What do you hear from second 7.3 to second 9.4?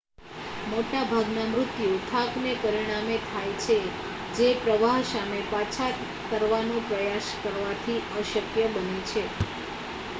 કરવાથી અશક્ય બને છે